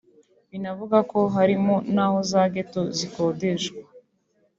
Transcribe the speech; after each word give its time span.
Binavugwa 0.49 0.99
ko 1.11 1.19
harimo 1.35 1.75
n’aho 1.93 2.17
za 2.31 2.43
ghetto 2.53 2.81
zikodeshwa 2.97 3.79